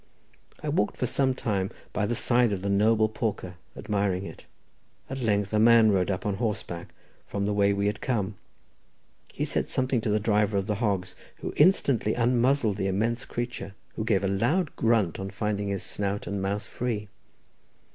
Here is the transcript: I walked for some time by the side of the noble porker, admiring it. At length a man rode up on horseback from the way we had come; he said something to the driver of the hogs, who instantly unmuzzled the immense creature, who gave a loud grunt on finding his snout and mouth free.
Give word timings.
I 0.63 0.69
walked 0.69 0.97
for 0.97 1.05
some 1.05 1.35
time 1.35 1.69
by 1.93 2.07
the 2.07 2.15
side 2.15 2.51
of 2.51 2.63
the 2.63 2.69
noble 2.71 3.07
porker, 3.07 3.57
admiring 3.77 4.25
it. 4.25 4.45
At 5.11 5.19
length 5.19 5.53
a 5.53 5.59
man 5.59 5.91
rode 5.91 6.09
up 6.09 6.25
on 6.25 6.37
horseback 6.37 6.87
from 7.27 7.45
the 7.45 7.53
way 7.53 7.71
we 7.71 7.85
had 7.85 8.01
come; 8.01 8.33
he 9.31 9.45
said 9.45 9.67
something 9.67 10.01
to 10.01 10.09
the 10.09 10.19
driver 10.19 10.57
of 10.57 10.65
the 10.65 10.77
hogs, 10.81 11.13
who 11.41 11.53
instantly 11.55 12.15
unmuzzled 12.15 12.77
the 12.77 12.87
immense 12.87 13.25
creature, 13.25 13.75
who 13.95 14.03
gave 14.03 14.23
a 14.23 14.27
loud 14.27 14.75
grunt 14.75 15.19
on 15.19 15.29
finding 15.29 15.67
his 15.67 15.83
snout 15.83 16.25
and 16.25 16.41
mouth 16.41 16.63
free. 16.63 17.07